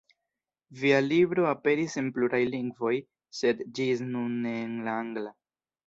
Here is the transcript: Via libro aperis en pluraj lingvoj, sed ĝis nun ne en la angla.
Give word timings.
Via 0.83 1.01
libro 1.07 1.45
aperis 1.51 1.99
en 2.03 2.09
pluraj 2.17 2.41
lingvoj, 2.55 2.97
sed 3.43 3.65
ĝis 3.81 4.05
nun 4.11 4.37
ne 4.49 4.59
en 4.67 4.77
la 4.91 5.03
angla. 5.07 5.41